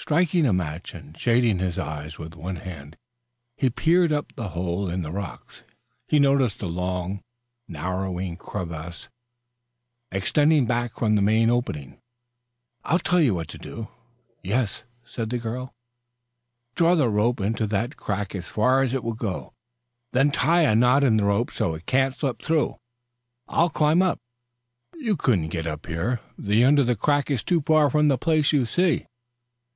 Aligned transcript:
Striking 0.00 0.46
a 0.46 0.52
match 0.54 0.94
and 0.94 1.16
shading 1.16 1.58
his 1.58 1.78
eyes 1.78 2.18
with 2.18 2.34
one 2.34 2.56
hand, 2.56 2.96
he 3.58 3.68
peered 3.68 4.10
up 4.10 4.28
to 4.30 4.34
the 4.34 4.48
hole 4.48 4.88
in 4.88 5.02
the 5.02 5.12
rocks. 5.12 5.62
He 6.08 6.18
noted 6.18 6.60
a 6.62 6.66
long 6.66 7.20
narrowing 7.68 8.38
crevice 8.38 9.10
extending 10.10 10.64
back 10.64 10.94
from 10.94 11.14
the 11.14 11.22
main 11.22 11.50
opening. 11.50 12.00
"I'll 12.82 12.98
tell 12.98 13.20
you 13.20 13.34
what 13.34 13.46
to 13.48 13.58
do." 13.58 13.88
"Yes." 14.42 14.84
"Draw 15.14 16.94
the 16.94 17.10
rope 17.10 17.40
into 17.40 17.66
that 17.66 17.98
crack 17.98 18.34
as 18.34 18.48
far 18.48 18.82
as 18.82 18.94
it 18.94 19.04
will 19.04 19.12
go, 19.12 19.52
then 20.12 20.30
tie 20.30 20.62
a 20.62 20.74
knot 20.74 21.04
in 21.04 21.18
the 21.18 21.24
rope 21.24 21.50
so 21.50 21.74
it 21.74 21.84
cannot 21.84 22.14
slip 22.14 22.40
through. 22.40 22.78
I'll 23.46 23.70
climb 23.70 24.00
up" 24.00 24.18
"You 24.96 25.14
couldn't 25.14 25.48
get 25.48 25.66
up 25.66 25.86
here. 25.86 26.20
The 26.38 26.64
end 26.64 26.78
of 26.78 26.86
the 26.86 26.96
crack 26.96 27.30
is 27.30 27.44
too 27.44 27.60
far 27.60 27.90
from 27.90 28.08
the 28.08 28.18
place 28.18 28.50
you 28.50 28.64
see. 28.64 29.06